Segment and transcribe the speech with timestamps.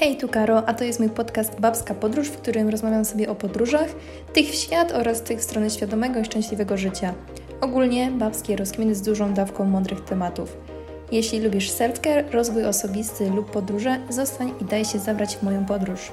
[0.00, 3.34] Hej, tu Karo, a to jest mój podcast Babska Podróż, w którym rozmawiam sobie o
[3.34, 3.88] podróżach,
[4.32, 7.14] tych w świat oraz tych w stronę świadomego i szczęśliwego życia.
[7.60, 10.56] Ogólnie babskie rozkminy z dużą dawką mądrych tematów.
[11.12, 16.12] Jeśli lubisz self-care, rozwój osobisty lub podróże, zostań i daj się zabrać w moją podróż.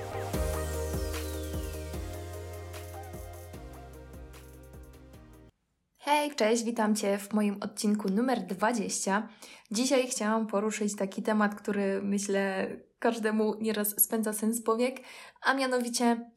[5.98, 9.30] Hej, cześć, witam Cię w moim odcinku numer 20.
[9.72, 12.68] Dzisiaj chciałam poruszyć taki temat, który myślę
[13.00, 15.00] każdemu nieraz spędza sens powiek,
[15.42, 16.32] a mianowicie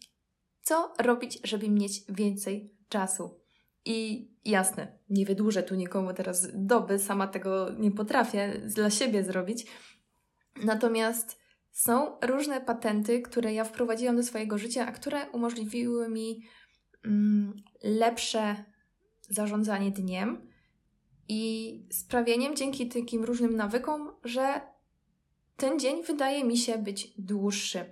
[0.62, 3.41] co robić, żeby mieć więcej czasu.
[3.84, 9.66] I jasne, nie wydłużę tu nikomu teraz doby, sama tego nie potrafię dla siebie zrobić.
[10.65, 11.38] Natomiast
[11.73, 16.43] są różne patenty, które ja wprowadziłam do swojego życia, a które umożliwiły mi
[17.04, 18.65] mm, lepsze
[19.29, 20.51] zarządzanie dniem
[21.29, 24.60] i sprawieniem dzięki takim różnym nawykom, że
[25.58, 27.84] ten dzień wydaje mi się być dłuższy.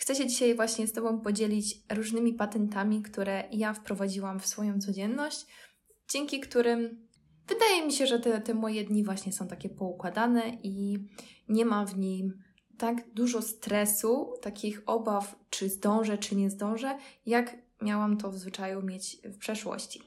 [0.00, 5.46] Chcę się dzisiaj właśnie z Tobą podzielić różnymi patentami, które ja wprowadziłam w swoją codzienność,
[6.08, 7.08] dzięki którym
[7.48, 10.98] wydaje mi się, że te, te moje dni właśnie są takie poukładane i
[11.48, 12.38] nie ma w nim
[12.78, 18.82] tak dużo stresu, takich obaw, czy zdążę, czy nie zdążę, jak miałam to w zwyczaju
[18.82, 20.02] mieć w przeszłości.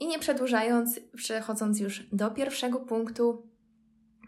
[0.00, 3.49] I nie przedłużając, przechodząc już do pierwszego punktu,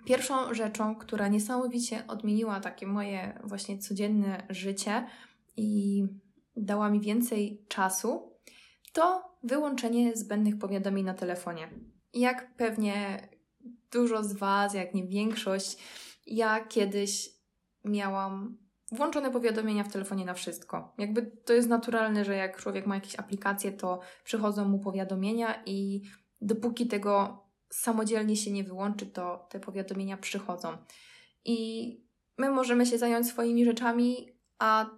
[0.04, 5.06] Pierwszą rzeczą, która niesamowicie odmieniła takie moje właśnie codzienne życie
[5.56, 6.04] i
[6.56, 8.32] dała mi więcej czasu,
[8.92, 11.68] to wyłączenie zbędnych powiadomień na telefonie.
[12.14, 13.28] Jak pewnie
[13.92, 15.78] dużo z Was, jak nie większość,
[16.26, 17.30] ja kiedyś
[17.84, 18.58] miałam
[18.92, 20.94] włączone powiadomienia w telefonie na wszystko.
[20.98, 26.02] Jakby to jest naturalne, że jak człowiek ma jakieś aplikacje, to przychodzą mu powiadomienia i
[26.40, 27.41] dopóki tego
[27.72, 30.76] samodzielnie się nie wyłączy, to te powiadomienia przychodzą.
[31.44, 32.00] I
[32.38, 34.28] my możemy się zająć swoimi rzeczami,
[34.58, 34.90] a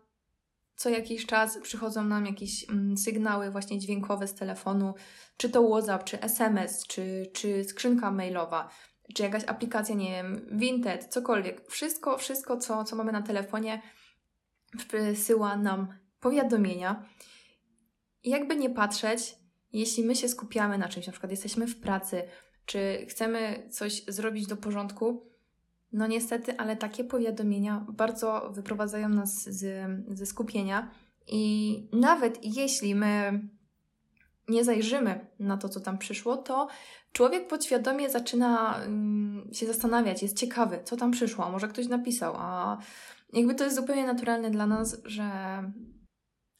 [0.76, 4.94] co jakiś czas przychodzą nam jakieś mm, sygnały właśnie dźwiękowe z telefonu,
[5.36, 8.70] czy to WhatsApp, czy SMS, czy, czy skrzynka mailowa,
[9.14, 11.70] czy jakaś aplikacja, nie wiem, Vinted, cokolwiek.
[11.70, 13.82] Wszystko, wszystko, co, co mamy na telefonie,
[14.90, 15.88] wysyła nam
[16.20, 17.04] powiadomienia.
[18.24, 19.36] Jakby nie patrzeć,
[19.72, 22.22] jeśli my się skupiamy na czymś, na przykład jesteśmy w pracy,
[22.66, 25.26] czy chcemy coś zrobić do porządku,
[25.92, 30.90] no niestety, ale takie powiadomienia bardzo wyprowadzają nas z, ze skupienia
[31.26, 33.40] i nawet jeśli my
[34.48, 36.68] nie zajrzymy na to, co tam przyszło, to
[37.12, 42.34] człowiek podświadomie zaczyna um, się zastanawiać, jest ciekawy, co tam przyszło, a może ktoś napisał,
[42.36, 42.78] a
[43.32, 45.30] jakby to jest zupełnie naturalne dla nas, że,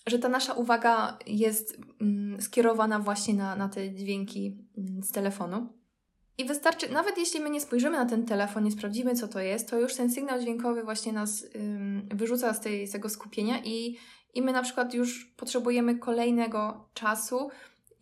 [0.07, 5.84] że ta nasza uwaga jest um, skierowana właśnie na, na te dźwięki um, z telefonu.
[6.39, 9.71] I wystarczy, nawet jeśli my nie spojrzymy na ten telefon, nie sprawdzimy, co to jest,
[9.71, 13.99] to już ten sygnał dźwiękowy właśnie nas ym, wyrzuca z, tej, z tego skupienia i,
[14.35, 17.49] i my na przykład już potrzebujemy kolejnego czasu,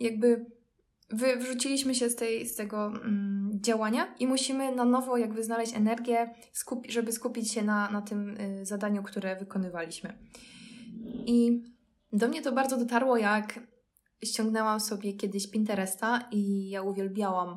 [0.00, 0.46] jakby
[1.10, 5.74] wy, wyrzuciliśmy się z, tej, z tego ym, działania i musimy na nowo jakby znaleźć
[5.74, 10.18] energię, skupi, żeby skupić się na, na tym y, zadaniu, które wykonywaliśmy.
[11.26, 11.62] I
[12.12, 13.60] do mnie to bardzo dotarło, jak
[14.24, 17.56] ściągnęłam sobie kiedyś Pinteresta i ja uwielbiałam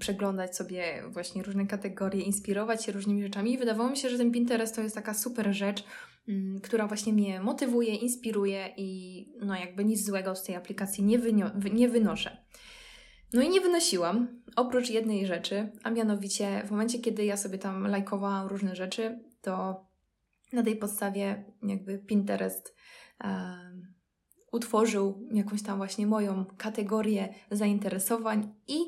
[0.00, 3.52] przeglądać sobie właśnie różne kategorie, inspirować się różnymi rzeczami.
[3.52, 5.84] I wydawało mi się, że ten Pinterest to jest taka super rzecz,
[6.28, 11.18] mm, która właśnie mnie motywuje, inspiruje i no jakby nic złego z tej aplikacji nie,
[11.18, 12.44] wynio- nie wynoszę.
[13.32, 17.86] No i nie wynosiłam, oprócz jednej rzeczy, a mianowicie w momencie, kiedy ja sobie tam
[17.86, 19.86] lajkowałam różne rzeczy, to
[20.52, 22.74] na tej podstawie jakby Pinterest
[24.52, 28.78] utworzył jakąś tam właśnie moją kategorię zainteresowań i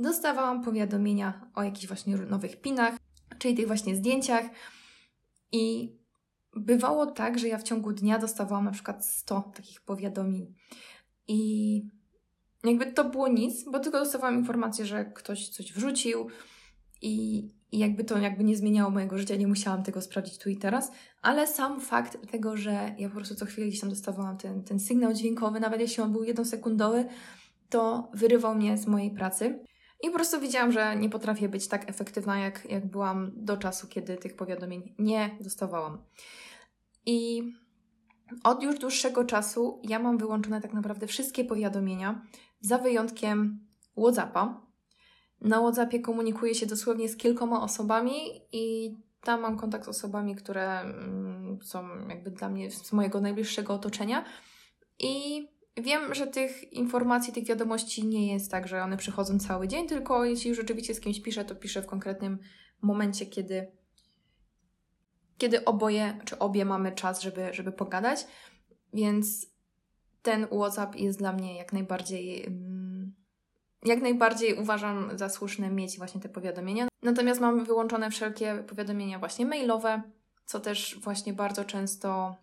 [0.00, 2.96] dostawałam powiadomienia o jakichś właśnie nowych pinach,
[3.38, 4.44] czyli tych właśnie zdjęciach.
[5.52, 5.94] I
[6.56, 10.54] bywało tak, że ja w ciągu dnia dostawałam na przykład 100 takich powiadomień.
[11.28, 11.82] I
[12.64, 16.28] jakby to było nic, bo tylko dostawałam informację, że ktoś coś wrzucił
[17.02, 20.56] i, i jakby to jakby nie zmieniało mojego życia, nie musiałam tego sprawdzić tu i
[20.56, 24.64] teraz, ale sam fakt tego, że ja po prostu co chwilę gdzieś tam dostawałam ten,
[24.64, 27.04] ten sygnał dźwiękowy, nawet jeśli on był jednosekundowy,
[27.68, 29.64] to wyrywał mnie z mojej pracy.
[30.02, 33.88] I po prostu widziałam, że nie potrafię być tak efektywna, jak, jak byłam do czasu,
[33.88, 36.04] kiedy tych powiadomień nie dostawałam.
[37.06, 37.42] I
[38.44, 42.26] od już dłuższego czasu ja mam wyłączone tak naprawdę wszystkie powiadomienia,
[42.60, 43.66] za wyjątkiem
[43.96, 44.66] WhatsAppa.
[45.40, 48.12] Na WhatsAppie komunikuję się dosłownie z kilkoma osobami
[48.52, 53.74] i tam mam kontakt z osobami, które mm, są jakby dla mnie z mojego najbliższego
[53.74, 54.24] otoczenia.
[54.98, 55.46] I
[55.76, 60.24] Wiem, że tych informacji, tych wiadomości nie jest tak, że one przychodzą cały dzień, tylko
[60.24, 62.38] jeśli już rzeczywiście z kimś piszę, to piszę w konkretnym
[62.82, 63.80] momencie, kiedy
[65.40, 68.26] kiedy oboje czy obie mamy czas, żeby, żeby pogadać,
[68.92, 69.46] więc
[70.22, 72.46] ten WhatsApp jest dla mnie jak najbardziej.
[72.46, 73.14] Mm,
[73.84, 76.88] jak najbardziej uważam za słuszne mieć właśnie te powiadomienia.
[77.02, 80.02] Natomiast mamy wyłączone wszelkie powiadomienia właśnie mailowe,
[80.44, 82.36] co też właśnie bardzo często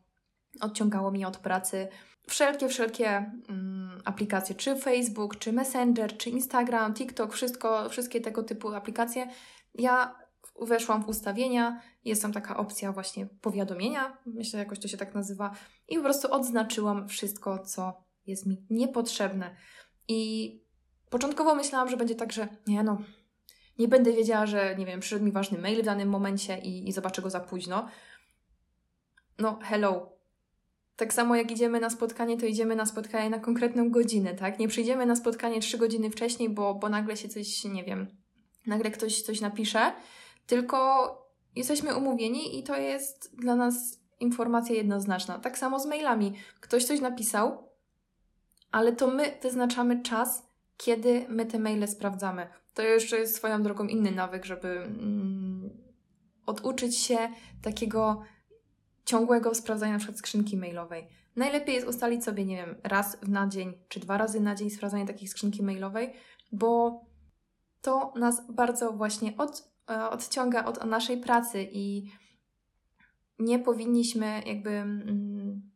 [0.61, 1.87] odciągało mnie od pracy.
[2.29, 8.73] Wszelkie, wszelkie mm, aplikacje, czy Facebook, czy Messenger, czy Instagram, TikTok, wszystko, wszystkie tego typu
[8.73, 9.27] aplikacje.
[9.75, 10.15] Ja
[10.61, 15.51] weszłam w ustawienia, jest tam taka opcja właśnie powiadomienia, myślę jakoś to się tak nazywa,
[15.87, 19.55] i po prostu odznaczyłam wszystko, co jest mi niepotrzebne.
[20.07, 20.51] I
[21.09, 22.97] początkowo myślałam, że będzie tak, że nie no,
[23.79, 26.91] nie będę wiedziała, że nie wiem, przyszedł mi ważny mail w danym momencie i, i
[26.91, 27.87] zobaczę go za późno.
[29.39, 30.16] No, hello.
[30.97, 34.59] Tak samo jak idziemy na spotkanie, to idziemy na spotkanie na konkretną godzinę, tak?
[34.59, 38.07] Nie przyjdziemy na spotkanie trzy godziny wcześniej, bo, bo nagle się coś, nie wiem,
[38.67, 39.93] nagle ktoś coś napisze,
[40.47, 40.77] tylko
[41.55, 45.39] jesteśmy umówieni i to jest dla nas informacja jednoznaczna.
[45.39, 46.33] Tak samo z mailami.
[46.59, 47.69] Ktoś coś napisał,
[48.71, 50.47] ale to my wyznaczamy czas,
[50.77, 52.47] kiedy my te maile sprawdzamy.
[52.73, 55.69] To jeszcze jest swoją drogą inny nawyk, żeby mm,
[56.45, 57.17] oduczyć się
[57.61, 58.23] takiego
[59.07, 61.07] ciągłego sprawdzania na przykład skrzynki mailowej.
[61.35, 65.07] Najlepiej jest ustalić sobie, nie wiem, raz na dzień czy dwa razy na dzień sprawdzanie
[65.07, 66.13] takiej skrzynki mailowej,
[66.51, 67.01] bo
[67.81, 72.11] to nas bardzo właśnie od, e, odciąga od naszej pracy i
[73.39, 75.71] nie powinniśmy jakby mm,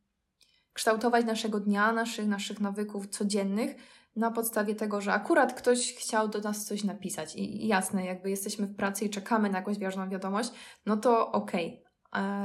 [0.73, 3.75] kształtować naszego dnia, naszych, naszych nawyków codziennych
[4.15, 7.35] na podstawie tego, że akurat ktoś chciał do nas coś napisać.
[7.35, 10.51] I, jasne, jakby jesteśmy w pracy i czekamy na jakąś ważną wiadomość,
[10.85, 11.90] no to okej, okay,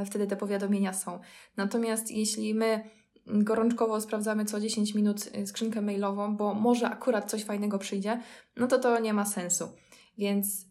[0.06, 1.18] wtedy te powiadomienia są.
[1.56, 2.90] Natomiast jeśli my
[3.26, 8.22] gorączkowo sprawdzamy co 10 minut y, skrzynkę mailową, bo może akurat coś fajnego przyjdzie,
[8.56, 9.68] no to to nie ma sensu.
[10.18, 10.66] Więc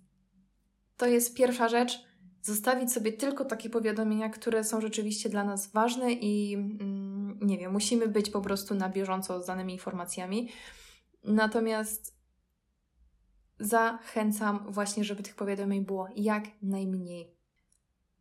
[0.98, 2.06] to jest pierwsza rzecz.
[2.42, 7.72] Zostawić sobie tylko takie powiadomienia, które są rzeczywiście dla nas ważne i mm, nie wiem,
[7.72, 10.50] musimy być po prostu na bieżąco z danymi informacjami.
[11.24, 12.16] Natomiast
[13.60, 17.35] zachęcam właśnie, żeby tych powiadomień było jak najmniej.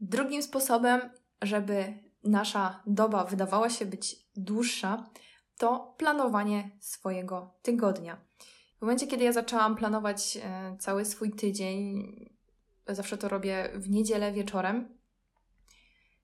[0.01, 1.01] Drugim sposobem,
[1.43, 5.11] żeby nasza doba wydawała się być dłuższa,
[5.59, 8.21] to planowanie swojego tygodnia.
[8.79, 12.05] W momencie, kiedy ja zaczęłam planować e, cały swój tydzień,
[12.89, 14.99] zawsze to robię w niedzielę wieczorem,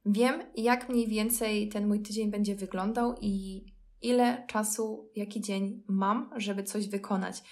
[0.06, 3.64] wiem, jak mniej więcej ten mój tydzień będzie wyglądał i
[4.02, 7.42] ile czasu, jaki dzień mam, żeby coś wykonać.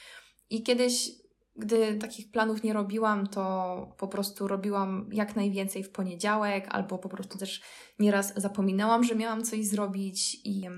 [0.50, 1.10] I kiedyś,
[1.58, 7.08] gdy takich planów nie robiłam, to po prostu robiłam jak najwięcej w poniedziałek, albo po
[7.08, 7.62] prostu też
[7.98, 10.68] nieraz zapominałam, że miałam coś zrobić i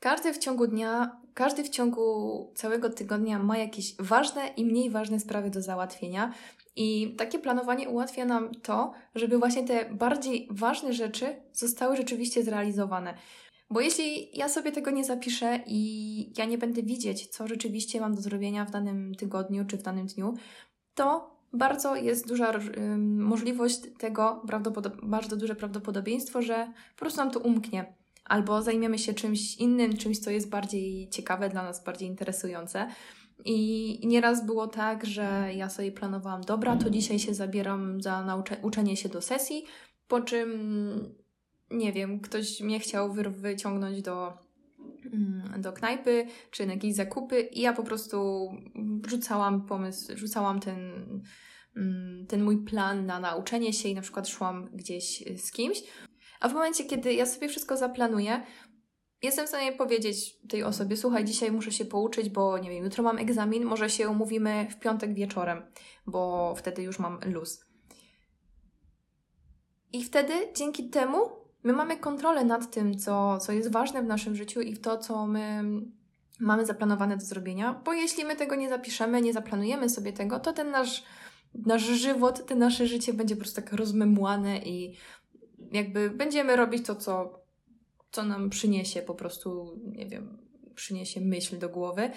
[0.00, 5.20] każdy w ciągu dnia, każdy w ciągu całego tygodnia ma jakieś ważne i mniej ważne
[5.20, 6.32] sprawy do załatwienia.
[6.76, 13.14] I takie planowanie ułatwia nam to, żeby właśnie te bardziej ważne rzeczy zostały rzeczywiście zrealizowane.
[13.70, 18.14] Bo jeśli ja sobie tego nie zapiszę i ja nie będę widzieć, co rzeczywiście mam
[18.14, 20.34] do zrobienia w danym tygodniu czy w danym dniu,
[20.94, 22.52] to bardzo jest duża
[22.98, 24.42] możliwość tego,
[25.02, 27.94] bardzo duże prawdopodobieństwo, że po prostu nam to umknie.
[28.24, 32.88] Albo zajmiemy się czymś innym, czymś, co jest bardziej ciekawe dla nas, bardziej interesujące.
[33.44, 38.60] I nieraz było tak, że ja sobie planowałam, dobra, to dzisiaj się zabieram za naucze-
[38.62, 39.64] uczenie się do sesji,
[40.08, 41.14] po czym
[41.70, 44.32] nie wiem, ktoś mnie chciał wyciągnąć do,
[45.12, 48.48] mm, do knajpy czy na jakieś zakupy i ja po prostu
[49.06, 50.92] rzucałam pomysł, rzucałam ten,
[51.76, 55.82] mm, ten mój plan na nauczenie się i na przykład szłam gdzieś z kimś.
[56.40, 58.42] A w momencie, kiedy ja sobie wszystko zaplanuję,
[59.22, 63.04] jestem w stanie powiedzieć tej osobie, słuchaj, dzisiaj muszę się pouczyć, bo nie wiem, jutro
[63.04, 65.62] mam egzamin, może się umówimy w piątek wieczorem,
[66.06, 67.64] bo wtedy już mam luz.
[69.92, 71.18] I wtedy dzięki temu
[71.64, 74.98] my mamy kontrolę nad tym, co, co jest ważne w naszym życiu i w to,
[74.98, 75.64] co my
[76.40, 80.52] mamy zaplanowane do zrobienia, bo jeśli my tego nie zapiszemy, nie zaplanujemy sobie tego, to
[80.52, 81.04] ten nasz,
[81.54, 84.96] nasz żywot, to nasze życie będzie po prostu tak rozmemłane i
[85.72, 87.42] jakby będziemy robić to, co,
[88.10, 90.38] co nam przyniesie po prostu, nie wiem,
[90.74, 92.10] przyniesie myśl do głowy.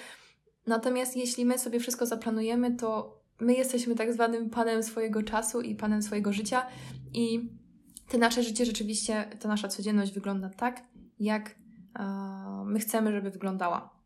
[0.67, 5.75] Natomiast jeśli my sobie wszystko zaplanujemy, to my jesteśmy tak zwanym panem swojego czasu i
[5.75, 6.67] panem swojego życia
[7.13, 7.49] i
[8.11, 10.83] to nasze życie rzeczywiście, ta nasza codzienność wygląda tak,
[11.19, 11.55] jak
[11.99, 12.03] e,
[12.65, 14.01] my chcemy, żeby wyglądała.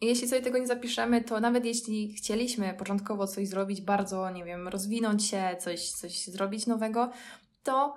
[0.00, 4.44] I jeśli sobie tego nie zapiszemy, to nawet jeśli chcieliśmy początkowo coś zrobić, bardzo, nie
[4.44, 7.10] wiem, rozwinąć się, coś, coś zrobić nowego,
[7.62, 7.94] to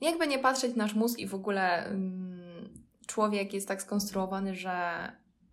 [0.00, 4.72] jakby nie patrzeć nasz mózg i w ogóle mm, człowiek jest tak skonstruowany, że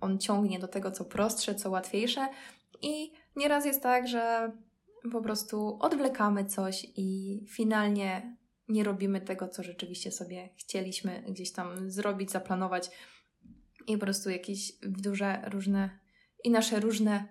[0.02, 2.30] on ciągnie do tego, co prostsze, co łatwiejsze
[2.82, 4.52] i nieraz jest tak, że
[5.12, 8.39] po prostu odwlekamy coś i finalnie
[8.70, 12.90] nie robimy tego, co rzeczywiście sobie chcieliśmy gdzieś tam zrobić, zaplanować
[13.88, 16.00] i po prostu jakieś duże, różne
[16.44, 17.26] i nasze różne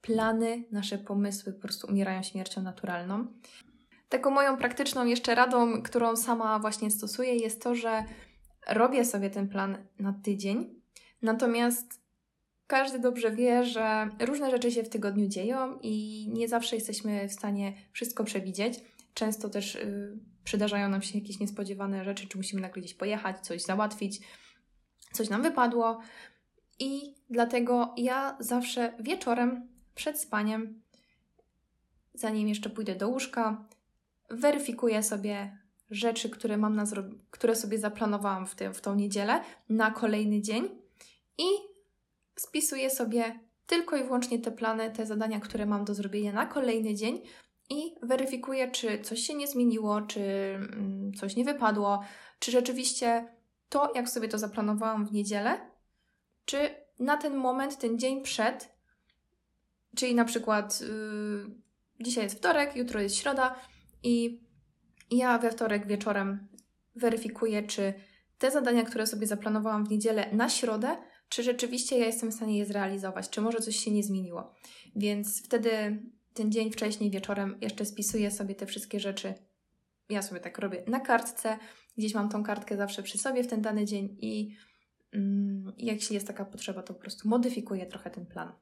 [0.00, 3.26] plany, nasze pomysły po prostu umierają śmiercią naturalną.
[4.08, 8.04] Taką moją praktyczną jeszcze radą, którą sama właśnie stosuję, jest to, że
[8.68, 10.80] robię sobie ten plan na tydzień,
[11.22, 12.00] natomiast
[12.66, 17.32] każdy dobrze wie, że różne rzeczy się w tygodniu dzieją i nie zawsze jesteśmy w
[17.32, 18.80] stanie wszystko przewidzieć.
[19.16, 23.62] Często też yy, przydarzają nam się jakieś niespodziewane rzeczy, czy musimy nagle gdzieś pojechać, coś
[23.62, 24.20] załatwić,
[25.12, 26.00] coś nam wypadło.
[26.78, 30.82] I dlatego ja zawsze wieczorem przed spaniem,
[32.14, 33.64] zanim jeszcze pójdę do łóżka,
[34.30, 35.58] weryfikuję sobie
[35.90, 40.42] rzeczy, które mam na zro- które sobie zaplanowałam w, tym, w tą niedzielę na kolejny
[40.42, 40.68] dzień
[41.38, 41.46] i
[42.36, 46.94] spisuję sobie tylko i wyłącznie te plany, te zadania, które mam do zrobienia na kolejny
[46.94, 47.22] dzień
[47.70, 52.02] i weryfikuję, czy coś się nie zmieniło, czy mm, coś nie wypadło,
[52.38, 53.28] czy rzeczywiście
[53.68, 55.70] to, jak sobie to zaplanowałam w niedzielę,
[56.44, 56.58] czy
[56.98, 58.76] na ten moment, ten dzień przed,
[59.96, 61.50] czyli na przykład yy,
[62.00, 63.54] dzisiaj jest wtorek, jutro jest środa
[64.02, 64.40] i
[65.10, 66.48] ja we wtorek wieczorem
[66.96, 67.94] weryfikuję, czy
[68.38, 70.96] te zadania, które sobie zaplanowałam w niedzielę na środę,
[71.28, 74.54] czy rzeczywiście ja jestem w stanie je zrealizować, czy może coś się nie zmieniło.
[74.96, 76.02] Więc wtedy
[76.36, 79.34] ten dzień wcześniej wieczorem jeszcze spisuję sobie te wszystkie rzeczy.
[80.08, 81.58] Ja sobie tak robię na kartce,
[81.98, 84.56] gdzieś mam tą kartkę zawsze przy sobie w ten dany dzień i
[85.12, 88.52] mm, jeśli jest taka potrzeba, to po prostu modyfikuję trochę ten plan.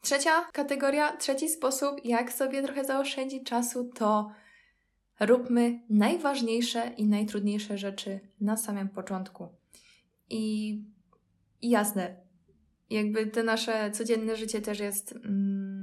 [0.00, 4.30] Trzecia kategoria, trzeci sposób, jak sobie trochę zaoszczędzić czasu, to
[5.20, 9.48] róbmy najważniejsze i najtrudniejsze rzeczy na samym początku.
[10.30, 10.70] I,
[11.62, 12.16] i jasne,
[12.90, 15.12] jakby te nasze codzienne życie też jest.
[15.12, 15.77] Mm,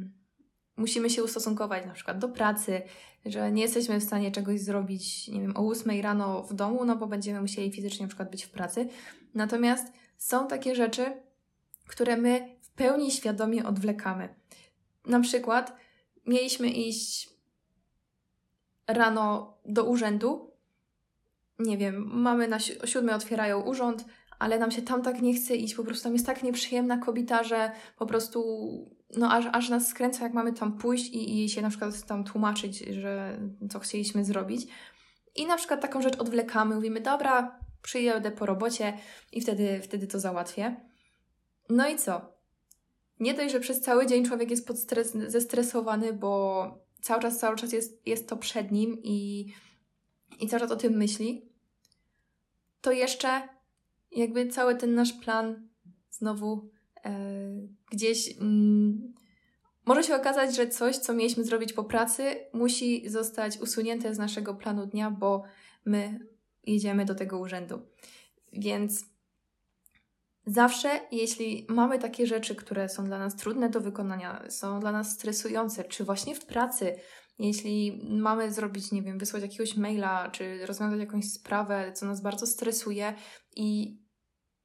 [0.77, 2.81] musimy się ustosunkować na przykład do pracy,
[3.25, 6.95] że nie jesteśmy w stanie czegoś zrobić, nie wiem, o 8 rano w domu, no
[6.95, 8.87] bo będziemy musieli fizycznie na przykład być w pracy.
[9.33, 11.21] Natomiast są takie rzeczy,
[11.87, 14.35] które my w pełni świadomie odwlekamy.
[15.05, 15.75] Na przykład
[16.25, 17.29] mieliśmy iść
[18.87, 20.51] rano do urzędu.
[21.59, 24.05] Nie wiem, mamy na si- o siódmej otwierają urząd,
[24.39, 27.43] ale nam się tam tak nie chce iść, po prostu tam jest tak nieprzyjemna kobieta,
[27.43, 28.65] że po prostu
[29.17, 32.23] no aż, aż nas skręca, jak mamy tam pójść i, i się na przykład tam
[32.23, 34.67] tłumaczyć, że co chcieliśmy zrobić.
[35.35, 38.97] I na przykład taką rzecz odwlekamy, mówimy, dobra, przyjadę po robocie
[39.31, 40.75] i wtedy, wtedy to załatwię.
[41.69, 42.35] No i co?
[43.19, 47.73] Nie dość, że przez cały dzień człowiek jest podstres- zestresowany, bo cały czas, cały czas
[47.73, 49.47] jest, jest to przed nim i,
[50.39, 51.49] i cały czas o tym myśli,
[52.81, 53.49] to jeszcze
[54.11, 55.67] jakby cały ten nasz plan
[56.09, 56.69] znowu
[57.05, 57.11] e,
[57.91, 58.84] gdzieś mm,
[59.85, 64.55] może się okazać, że coś, co mieliśmy zrobić po pracy, musi zostać usunięte z naszego
[64.55, 65.43] planu dnia, bo
[65.85, 66.19] my
[66.63, 67.81] jedziemy do tego urzędu.
[68.53, 69.05] Więc
[70.45, 75.11] zawsze, jeśli mamy takie rzeczy, które są dla nas trudne do wykonania, są dla nas
[75.11, 76.95] stresujące, czy właśnie w pracy,
[77.39, 82.47] jeśli mamy zrobić, nie wiem, wysłać jakiegoś maila, czy rozwiązać jakąś sprawę, co nas bardzo
[82.47, 83.13] stresuje
[83.55, 83.99] i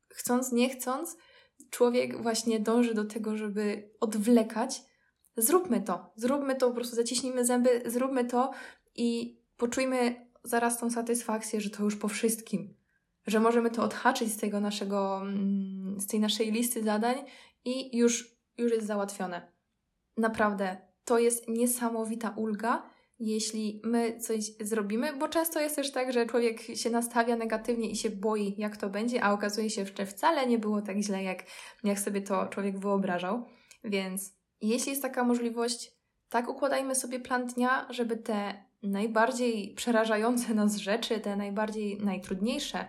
[0.09, 1.17] chcąc, nie chcąc,
[1.71, 4.83] człowiek właśnie dąży do tego, żeby odwlekać.
[5.41, 8.51] Zróbmy to, zróbmy to, po prostu zaciśnijmy zęby, zróbmy to
[8.95, 12.75] i poczujmy zaraz tą satysfakcję, że to już po wszystkim,
[13.27, 17.17] że możemy to odhaczyć z tego naszego, mm, z tej naszej listy zadań
[17.65, 19.53] i już, już jest załatwione.
[20.17, 26.27] Naprawdę, to jest niesamowita ulga, jeśli my coś zrobimy, bo często jest też tak, że
[26.27, 30.47] człowiek się nastawia negatywnie i się boi, jak to będzie, a okazuje się, że wcale
[30.47, 31.45] nie było tak źle, jak,
[31.85, 33.47] jak sobie to człowiek wyobrażał.
[33.85, 35.93] Więc jeśli jest taka możliwość,
[36.29, 42.87] tak układajmy sobie plan dnia, żeby te najbardziej przerażające nas rzeczy, te najbardziej najtrudniejsze,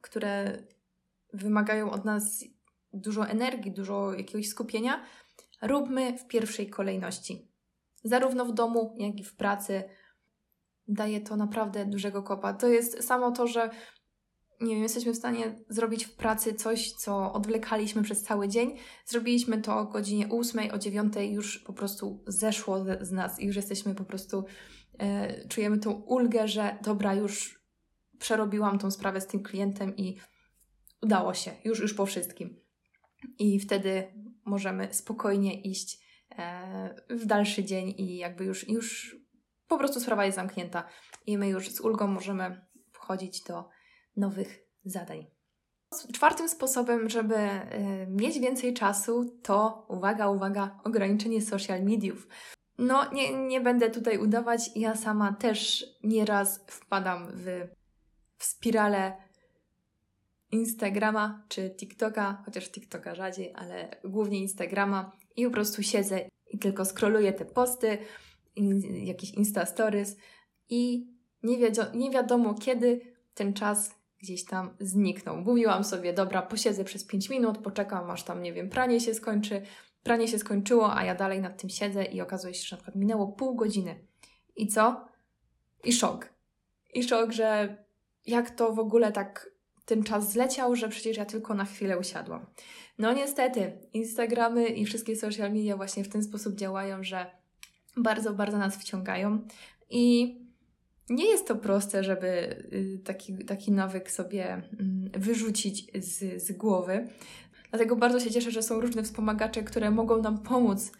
[0.00, 0.62] które
[1.32, 2.44] wymagają od nas
[2.92, 5.04] dużo energii, dużo jakiegoś skupienia,
[5.62, 7.56] róbmy w pierwszej kolejności
[8.08, 9.84] zarówno w domu, jak i w pracy.
[10.88, 12.52] Daje to naprawdę dużego kopa.
[12.54, 13.70] To jest samo to, że
[14.60, 18.76] nie wiem, jesteśmy w stanie zrobić w pracy coś, co odwlekaliśmy przez cały dzień.
[19.04, 23.56] Zrobiliśmy to o godzinie 8, o 9 już po prostu zeszło z nas i już
[23.56, 24.44] jesteśmy po prostu,
[24.98, 27.66] e, czujemy tą ulgę, że dobra, już
[28.18, 30.16] przerobiłam tą sprawę z tym klientem i
[31.02, 32.60] udało się, już, już po wszystkim.
[33.38, 34.12] I wtedy
[34.44, 36.06] możemy spokojnie iść
[37.10, 39.16] w dalszy dzień i jakby już, już
[39.68, 40.88] po prostu sprawa jest zamknięta
[41.26, 43.68] i my już z ulgą możemy wchodzić do
[44.16, 45.26] nowych zadań.
[46.12, 52.28] Czwartym sposobem, żeby y, mieć więcej czasu, to uwaga, uwaga, ograniczenie social mediów.
[52.78, 54.70] no, nie, nie będę tutaj udawać.
[54.76, 57.68] Ja sama też nieraz wpadam w,
[58.38, 59.16] w spiralę
[60.52, 66.84] Instagrama czy TikToka, chociaż TikToka rzadziej, ale głównie Instagrama i po prostu siedzę i tylko
[66.84, 67.98] scrolluję te posty,
[69.04, 70.16] jakieś Insta Stories
[70.68, 71.06] i
[71.42, 71.58] nie,
[71.94, 73.00] nie wiadomo kiedy
[73.34, 75.36] ten czas gdzieś tam zniknął.
[75.36, 79.62] Mówiłam sobie, dobra, posiedzę przez 5 minut, poczekam aż tam, nie wiem, pranie się skończy.
[80.02, 82.96] Pranie się skończyło, a ja dalej nad tym siedzę i okazuje się, że na przykład
[82.96, 84.06] minęło pół godziny.
[84.56, 85.08] I co?
[85.84, 86.28] I szok.
[86.94, 87.76] I szok, że
[88.26, 89.50] jak to w ogóle tak
[89.84, 92.46] ten czas zleciał, że przecież ja tylko na chwilę usiadłam.
[92.98, 97.30] No niestety, Instagramy i wszystkie social media właśnie w ten sposób działają, że
[97.96, 99.38] bardzo, bardzo nas wciągają
[99.90, 100.45] i
[101.10, 102.26] nie jest to proste, żeby
[102.72, 107.08] y, taki, taki nawyk sobie mm, wyrzucić z, z głowy.
[107.70, 110.92] Dlatego bardzo się cieszę, że są różne wspomagacze, które mogą nam pomóc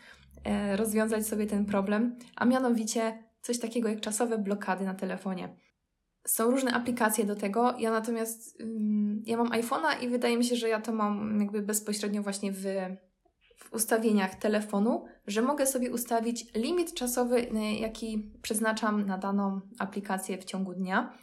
[0.45, 5.57] e, rozwiązać sobie ten problem, a mianowicie coś takiego jak czasowe blokady na telefonie.
[6.27, 7.75] Są różne aplikacje do tego.
[7.79, 11.63] Ja natomiast mm, ja mam iPhone'a i wydaje mi się, że ja to mam jakby
[11.63, 12.65] bezpośrednio właśnie w,
[13.73, 20.45] ustawieniach telefonu, że mogę sobie ustawić limit czasowy, y, jaki przeznaczam na daną aplikację w
[20.45, 21.19] ciągu dnia.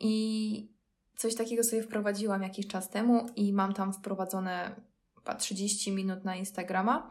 [0.00, 0.72] I
[1.16, 4.80] coś takiego sobie wprowadziłam jakiś czas temu i mam tam wprowadzone
[5.18, 7.10] chyba 30 minut na Instagrama,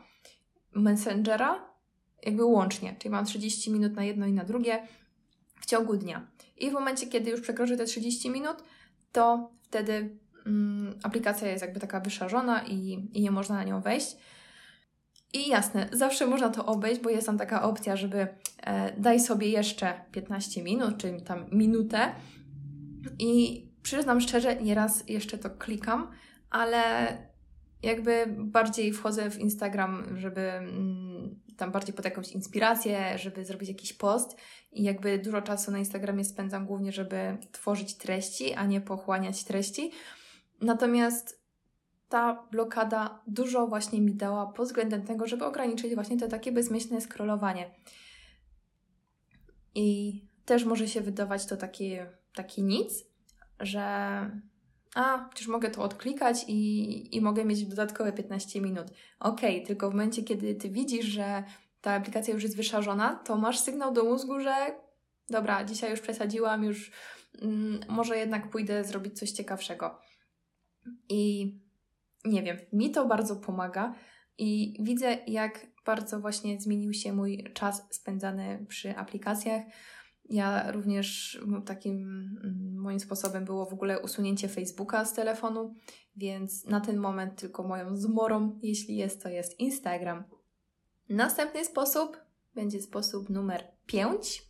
[0.75, 1.71] Messengera,
[2.23, 4.87] jakby łącznie, czyli mam 30 minut na jedno i na drugie
[5.61, 6.27] w ciągu dnia.
[6.57, 8.57] I w momencie, kiedy już przekroczę te 30 minut,
[9.11, 14.17] to wtedy mm, aplikacja jest jakby taka wyszarzona i, i nie można na nią wejść.
[15.33, 18.27] I jasne, zawsze można to obejść, bo jest tam taka opcja, żeby
[18.63, 22.15] e, daj sobie jeszcze 15 minut, czyli tam minutę.
[23.19, 26.11] I przyznam szczerze, nieraz jeszcze to klikam,
[26.49, 26.81] ale
[27.83, 33.93] jakby bardziej wchodzę w Instagram, żeby mm, tam bardziej pod jakąś inspirację, żeby zrobić jakiś
[33.93, 34.37] post
[34.71, 39.91] i jakby dużo czasu na Instagramie spędzam głównie, żeby tworzyć treści, a nie pochłaniać treści.
[40.61, 41.40] Natomiast
[42.11, 47.01] ta blokada dużo właśnie mi dała pod względem tego, żeby ograniczyć właśnie to takie bezmyślne
[47.01, 47.71] scrollowanie.
[49.75, 53.03] I też może się wydawać to takie, takie nic,
[53.59, 53.81] że
[54.95, 58.87] a, przecież mogę to odklikać i, i mogę mieć dodatkowe 15 minut.
[59.19, 61.43] Okej, okay, tylko w momencie, kiedy ty widzisz, że
[61.81, 64.55] ta aplikacja już jest wyszarzona, to masz sygnał do mózgu, że
[65.29, 66.91] dobra, dzisiaj już przesadziłam, już
[67.41, 69.99] mm, może jednak pójdę zrobić coś ciekawszego.
[71.09, 71.51] I
[72.25, 73.95] nie wiem, mi to bardzo pomaga
[74.37, 79.63] i widzę, jak bardzo właśnie zmienił się mój czas spędzany przy aplikacjach.
[80.29, 81.97] Ja również takim
[82.43, 85.75] mm, moim sposobem było w ogóle usunięcie Facebooka z telefonu,
[86.15, 90.23] więc na ten moment tylko moją zmorą, jeśli jest, to jest Instagram.
[91.09, 92.17] Następny sposób
[92.55, 94.43] będzie sposób numer 5.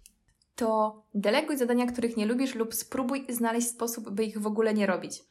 [0.55, 4.85] To deleguj zadania, których nie lubisz, lub spróbuj znaleźć sposób, by ich w ogóle nie
[4.85, 5.23] robić.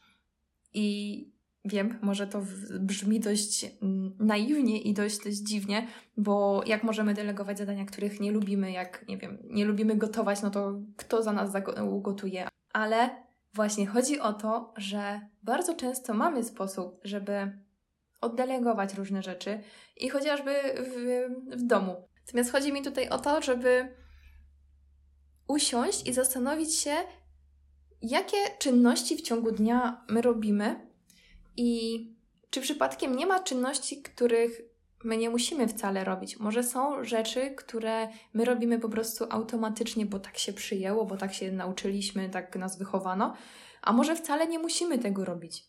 [0.74, 2.42] I Wiem, może to
[2.80, 8.32] brzmi dość mm, naiwnie i dość, dość dziwnie, bo jak możemy delegować zadania, których nie
[8.32, 11.50] lubimy, jak nie wiem, nie lubimy gotować, no to kto za nas
[11.90, 12.48] ugotuje?
[12.72, 13.10] Ale
[13.54, 17.58] właśnie chodzi o to, że bardzo często mamy sposób, żeby
[18.20, 19.60] oddelegować różne rzeczy
[19.96, 22.08] i chociażby w, w domu.
[22.26, 23.94] Natomiast chodzi mi tutaj o to, żeby
[25.48, 26.94] usiąść i zastanowić się,
[28.02, 30.89] jakie czynności w ciągu dnia my robimy,
[31.56, 32.06] i
[32.50, 34.60] czy przypadkiem nie ma czynności, których
[35.04, 36.38] my nie musimy wcale robić?
[36.38, 41.34] Może są rzeczy, które my robimy po prostu automatycznie, bo tak się przyjęło, bo tak
[41.34, 43.36] się nauczyliśmy, tak nas wychowano,
[43.82, 45.64] a może wcale nie musimy tego robić.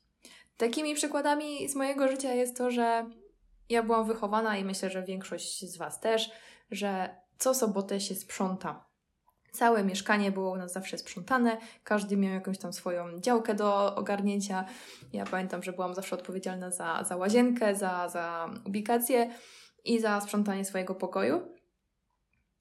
[0.57, 3.09] Takimi przykładami z mojego życia jest to, że
[3.69, 6.31] ja byłam wychowana i myślę, że większość z Was też,
[6.71, 8.90] że co sobotę się sprząta.
[9.51, 14.65] Całe mieszkanie było u nas zawsze sprzątane, każdy miał jakąś tam swoją działkę do ogarnięcia.
[15.13, 19.33] Ja pamiętam, że byłam zawsze odpowiedzialna za, za łazienkę, za, za ubikację
[19.85, 21.41] i za sprzątanie swojego pokoju.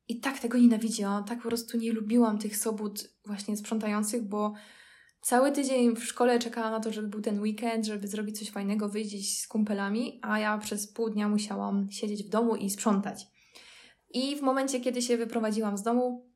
[0.09, 4.55] I tak tego nienawidziłam, tak po prostu nie lubiłam tych sobót właśnie sprzątających, bo
[5.21, 8.89] cały tydzień w szkole czekałam na to, żeby był ten weekend, żeby zrobić coś fajnego,
[8.89, 13.27] wyjść z kumpelami, a ja przez pół dnia musiałam siedzieć w domu i sprzątać.
[14.15, 16.30] I w momencie, kiedy się wyprowadziłam z domu,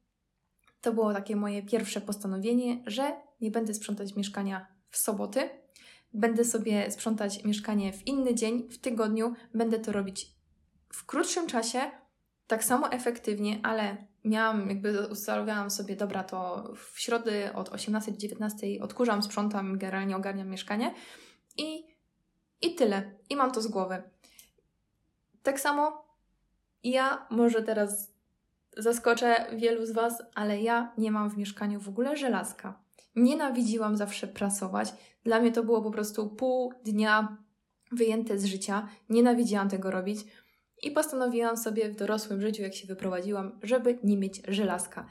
[0.84, 5.50] to było takie moje pierwsze postanowienie, że nie będę sprzątać mieszkania w soboty.
[6.12, 9.34] Będę sobie sprzątać mieszkanie w inny dzień, w tygodniu.
[9.54, 10.30] Będę to robić
[10.92, 11.80] w krótszym czasie,
[12.46, 18.18] tak samo efektywnie, ale miałam, jakby ustawiałam sobie, dobra, to w środę od 18 do
[18.18, 20.94] 19 odkurzam, sprzątam, generalnie ogarniam mieszkanie
[21.56, 21.84] i,
[22.62, 23.10] i tyle.
[23.30, 24.02] I mam to z głowy.
[25.42, 26.04] Tak samo
[26.82, 28.13] ja może teraz
[28.76, 32.84] zaskoczę wielu z Was, ale ja nie mam w mieszkaniu w ogóle żelazka.
[33.16, 34.94] Nienawidziłam zawsze prasować.
[35.24, 37.36] Dla mnie to było po prostu pół dnia
[37.92, 38.88] wyjęte z życia.
[39.08, 40.20] Nienawidziłam tego robić.
[40.82, 45.08] I postanowiłam sobie w dorosłym życiu, jak się wyprowadziłam, żeby nie mieć żelazka.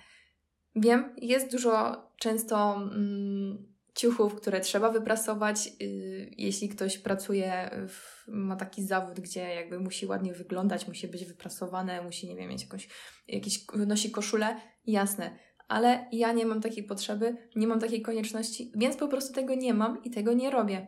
[0.75, 5.65] Wiem, jest dużo często mm, ciuchów, które trzeba wyprasować.
[5.79, 11.25] Yy, jeśli ktoś pracuje, w, ma taki zawód, gdzie jakby musi ładnie wyglądać, musi być
[11.25, 12.87] wyprasowane, musi, nie wiem, mieć jakąś,
[13.27, 14.55] jakieś, nosi koszulę,
[14.87, 15.37] jasne.
[15.67, 19.73] Ale ja nie mam takiej potrzeby, nie mam takiej konieczności, więc po prostu tego nie
[19.73, 20.87] mam i tego nie robię.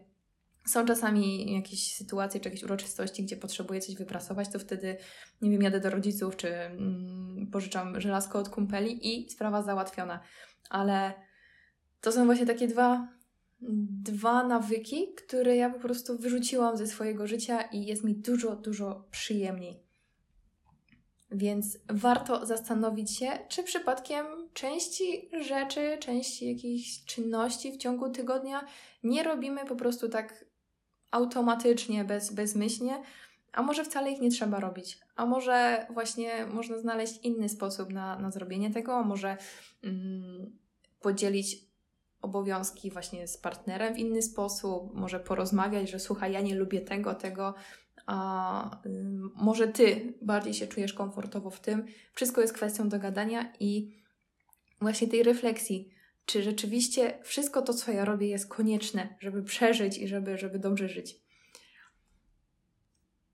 [0.68, 4.98] Są czasami jakieś sytuacje czy jakieś uroczystości, gdzie potrzebuję coś wyprasować, to wtedy,
[5.41, 10.20] nie wiem, jadę do rodziców czy mm, pożyczam żelazko od kumpeli i sprawa załatwiona.
[10.70, 11.13] Ale
[12.06, 13.08] to są właśnie takie dwa,
[14.02, 19.08] dwa nawyki, które ja po prostu wyrzuciłam ze swojego życia i jest mi dużo, dużo
[19.12, 19.80] przyjemniej.
[21.32, 28.65] Więc warto zastanowić się, czy przypadkiem części rzeczy, części jakichś czynności w ciągu tygodnia
[29.04, 30.46] nie robimy po prostu tak
[31.12, 33.02] automatycznie, bez, bezmyślnie,
[33.52, 35.00] a może wcale ich nie trzeba robić.
[35.15, 39.38] A może właśnie można znaleźć inny sposób na, na zrobienie tego, a może
[39.84, 40.58] mm,
[41.02, 41.64] podzielić
[42.26, 47.16] obowiązki właśnie z partnerem w inny sposób, może porozmawiać, że słuchaj, ja nie lubię tego,
[47.16, 47.54] tego,
[48.06, 48.90] a y,
[49.36, 51.86] może ty bardziej się czujesz komfortowo w tym.
[52.14, 53.92] Wszystko jest kwestią dogadania i
[54.82, 55.90] właśnie tej refleksji,
[56.26, 60.90] czy rzeczywiście wszystko to, co ja robię, jest konieczne, żeby przeżyć i żeby, żeby dobrze
[60.90, 61.25] żyć.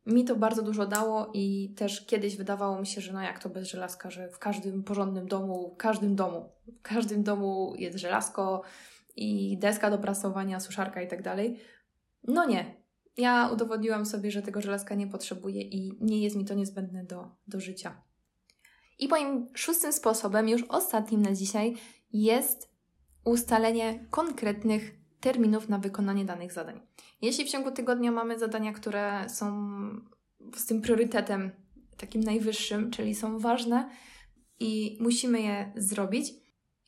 [0.05, 3.49] Mi to bardzo dużo dało i też kiedyś wydawało mi się, że no jak to
[3.49, 8.61] bez żelazka, że w każdym porządnym domu, w każdym domu, w każdym domu jest żelazko
[9.15, 11.59] i deska do prasowania, suszarka i tak dalej.
[12.23, 12.81] No nie.
[13.17, 17.35] Ja udowodniłam sobie, że tego żelazka nie potrzebuję i nie jest mi to niezbędne do,
[17.47, 18.01] do życia.
[18.99, 21.75] I moim szóstym sposobem, już ostatnim na dzisiaj,
[22.13, 22.69] jest
[23.25, 26.81] ustalenie konkretnych terminów na wykonanie danych zadań.
[27.21, 29.71] Jeśli w ciągu tygodnia mamy zadania, które są
[30.55, 31.51] z tym priorytetem
[31.97, 33.89] takim najwyższym, czyli są ważne
[34.59, 36.33] i musimy je zrobić,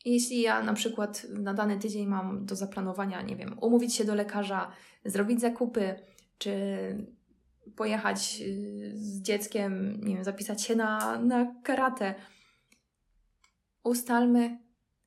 [0.04, 4.14] jeśli ja na przykład na dany tydzień mam do zaplanowania, nie wiem, umówić się do
[4.14, 4.70] lekarza,
[5.04, 5.94] zrobić zakupy,
[6.38, 6.56] czy
[7.76, 12.14] pojechać y, z dzieckiem, nie wiem, zapisać się na, na karate,
[13.84, 14.58] ustalmy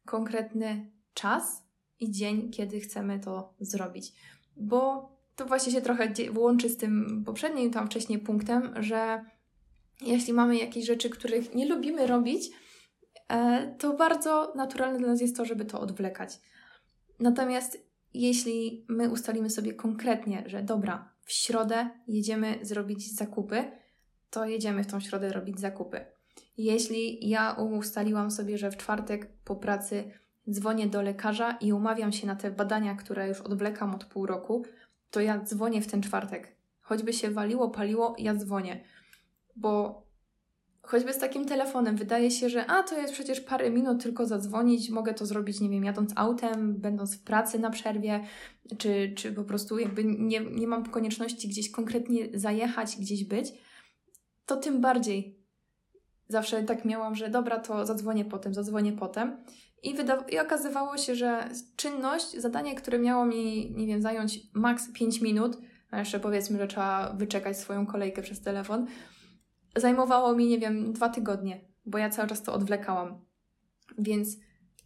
[0.05, 1.66] konkretny czas
[1.99, 4.13] i dzień, kiedy chcemy to zrobić.
[4.57, 9.25] Bo to właśnie się trochę łączy z tym poprzednim tam wcześniej punktem, że
[10.01, 12.49] jeśli mamy jakieś rzeczy, których nie lubimy robić,
[13.29, 16.39] e, to bardzo naturalne dla nas jest to, żeby to odwlekać.
[17.19, 23.71] Natomiast jeśli my ustalimy sobie konkretnie, że dobra, w środę jedziemy zrobić zakupy,
[24.29, 26.05] to jedziemy w tą środę robić zakupy.
[26.57, 30.11] Jeśli ja ustaliłam sobie, że w czwartek po pracy
[30.51, 34.65] dzwonię do lekarza i umawiam się na te badania, które już odwlekam od pół roku,
[35.11, 36.55] to ja dzwonię w ten czwartek.
[36.81, 38.83] Choćby się waliło, paliło, ja dzwonię.
[39.55, 40.01] Bo
[40.81, 44.89] choćby z takim telefonem wydaje się, że a to jest przecież parę minut tylko zadzwonić,
[44.89, 48.23] mogę to zrobić, nie wiem, jadąc autem, będąc w pracy na przerwie,
[48.77, 53.53] czy, czy po prostu jakby nie, nie mam konieczności gdzieś konkretnie zajechać, gdzieś być,
[54.45, 55.37] to tym bardziej
[56.27, 59.37] zawsze tak miałam, że dobra, to zadzwonię potem, zadzwonię potem.
[59.83, 64.91] I, wyda- I okazywało się, że czynność, zadanie, które miało mi, nie wiem, zająć maks
[64.93, 65.57] 5 minut,
[65.91, 68.87] a jeszcze powiedzmy, że trzeba wyczekać swoją kolejkę przez telefon,
[69.75, 73.25] zajmowało mi, nie wiem, dwa tygodnie, bo ja cały czas to odwlekałam.
[73.97, 74.37] Więc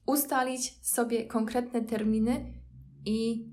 [0.06, 2.54] ustalić sobie konkretne terminy
[3.06, 3.48] i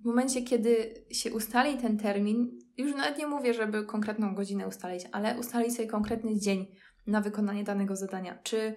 [0.00, 5.08] w momencie, kiedy się ustali ten termin, już nawet nie mówię, żeby konkretną godzinę ustalić,
[5.12, 6.66] ale ustalić sobie konkretny dzień
[7.06, 8.38] na wykonanie danego zadania.
[8.42, 8.74] Czy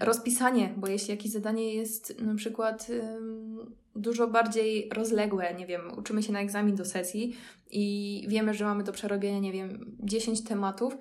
[0.00, 2.88] rozpisanie, bo jeśli jakieś zadanie jest na przykład
[3.96, 7.36] dużo bardziej rozległe, nie wiem, uczymy się na egzamin do sesji
[7.70, 10.96] i wiemy, że mamy do przerobienia, nie wiem, 10 tematów,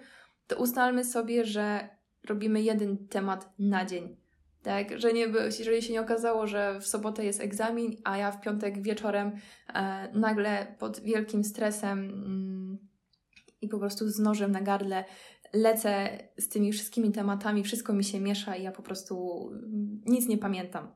[0.48, 1.90] to ustalmy sobie, że
[2.28, 4.18] robimy jeden temat na dzień.
[4.64, 5.28] Tak, że nie,
[5.60, 9.32] jeżeli się nie okazało, że w sobotę jest egzamin, a ja w piątek wieczorem
[9.74, 12.78] e, nagle pod wielkim stresem mm,
[13.62, 15.06] i po prostu z nożem na gardle
[15.54, 19.48] lecę z tymi wszystkimi tematami, wszystko mi się miesza i ja po prostu
[20.06, 20.92] nic nie pamiętam.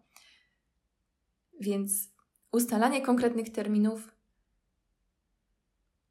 [1.60, 2.14] Więc
[2.52, 4.16] ustalanie konkretnych terminów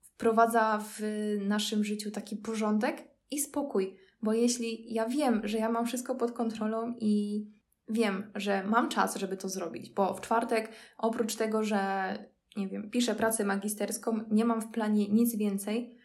[0.03, 1.01] wprowadza w
[1.41, 6.33] naszym życiu taki porządek i spokój, bo jeśli ja wiem, że ja mam wszystko pod
[6.33, 7.45] kontrolą i
[7.89, 12.15] wiem, że mam czas, żeby to zrobić, bo w czwartek oprócz tego, że
[12.57, 16.00] nie wiem, piszę pracę magisterską, nie mam w planie nic więcej,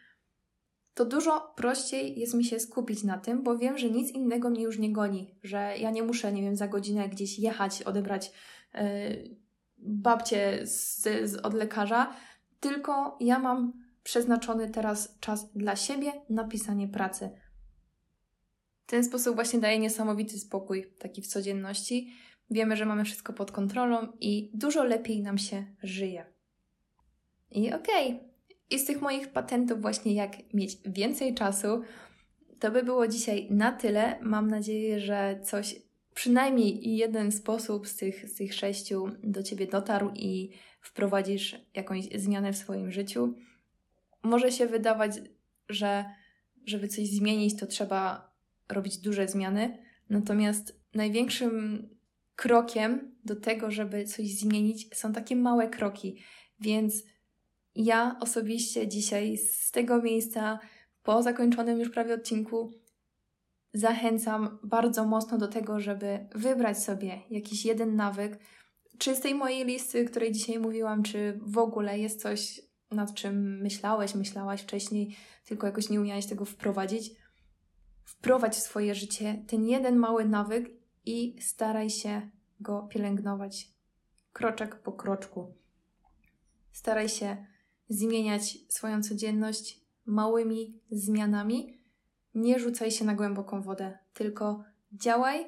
[0.96, 4.64] to dużo prościej jest mi się skupić na tym, bo wiem, że nic innego mnie
[4.64, 8.32] już nie goni, że ja nie muszę, nie wiem, za godzinę gdzieś jechać, odebrać
[8.74, 8.82] yy,
[9.78, 12.14] babcię z, z, od lekarza,
[12.60, 17.30] tylko ja mam przeznaczony teraz czas dla siebie na pisanie pracy.
[18.86, 22.14] Ten sposób właśnie daje niesamowity spokój, taki w codzienności.
[22.50, 26.26] Wiemy, że mamy wszystko pod kontrolą i dużo lepiej nam się żyje.
[27.52, 28.35] I okej, okay.
[28.70, 31.82] I z tych moich patentów, właśnie jak mieć więcej czasu,
[32.60, 34.20] to by było dzisiaj na tyle.
[34.22, 35.76] Mam nadzieję, że coś,
[36.14, 40.50] przynajmniej jeden sposób z tych, z tych sześciu do ciebie dotarł i
[40.82, 43.34] wprowadzisz jakąś zmianę w swoim życiu.
[44.24, 45.12] Może się wydawać,
[45.70, 46.06] że
[46.66, 48.32] żeby coś zmienić, to trzeba
[48.70, 49.78] robić duże zmiany,
[50.10, 51.90] natomiast największym
[52.36, 56.24] krokiem do tego, żeby coś zmienić, są takie małe kroki.
[56.60, 57.04] Więc
[57.76, 60.60] ja osobiście dzisiaj z tego miejsca,
[61.04, 62.72] po zakończonym już prawie odcinku,
[63.74, 68.40] zachęcam bardzo mocno do tego, żeby wybrać sobie jakiś jeden nawyk,
[68.98, 72.62] czy z tej mojej listy, której dzisiaj mówiłam, czy w ogóle jest coś,
[72.92, 77.12] nad czym myślałeś, myślałaś wcześniej, tylko jakoś nie umiałaś tego wprowadzić.
[78.04, 80.70] Wprowadź w swoje życie ten jeden mały nawyk
[81.06, 83.68] i staraj się go pielęgnować
[84.34, 85.54] kroczek po kroczku.
[86.72, 87.46] Staraj się
[87.90, 91.80] zmieniać swoją codzienność małymi zmianami.
[92.36, 95.46] Nie rzucaj się na głęboką wodę, tylko działaj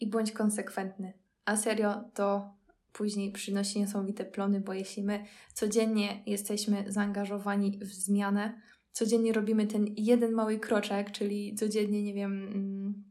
[0.00, 1.12] i bądź konsekwentny.
[1.44, 2.54] A serio, to
[2.92, 8.60] później przynosi niesamowite plony, bo jeśli my codziennie jesteśmy zaangażowani w zmianę,
[8.92, 13.04] codziennie robimy ten jeden mały kroczek, czyli codziennie, nie wiem, mm,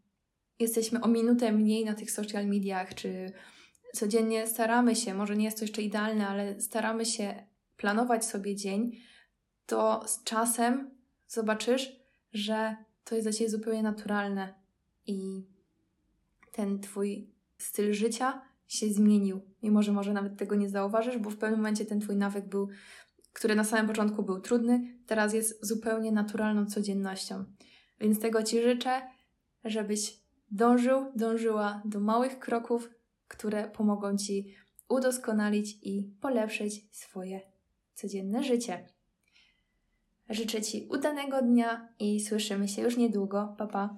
[0.59, 3.31] jesteśmy o minutę mniej na tych social mediach, czy
[3.93, 8.91] codziennie staramy się, może nie jest to jeszcze idealne, ale staramy się planować sobie dzień,
[9.65, 10.91] to z czasem
[11.27, 11.95] zobaczysz,
[12.33, 14.53] że to jest dla Ciebie zupełnie naturalne
[15.07, 15.47] i
[16.51, 19.41] ten Twój styl życia się zmienił.
[19.63, 22.69] Mimo, że może nawet tego nie zauważysz, bo w pewnym momencie ten Twój nawyk był,
[23.33, 27.45] który na samym początku był trudny, teraz jest zupełnie naturalną codziennością.
[27.99, 29.01] Więc tego Ci życzę,
[29.63, 30.19] żebyś
[30.51, 32.89] dążył, dążyła do małych kroków,
[33.27, 34.55] które pomogą Ci
[34.89, 37.52] udoskonalić i polepszyć swoje
[37.93, 38.85] codzienne życie.
[40.29, 43.55] Życzę Ci udanego dnia i słyszymy się już niedługo.
[43.57, 43.97] Pa, pa.